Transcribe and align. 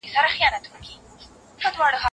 قضاوت 0.03 2.01